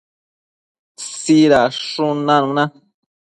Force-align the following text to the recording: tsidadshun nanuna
tsidadshun 0.97 2.17
nanuna 2.27 2.63